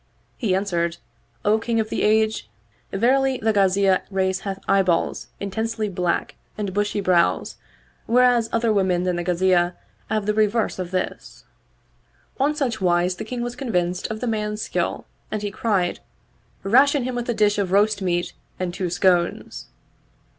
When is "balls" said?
4.81-5.27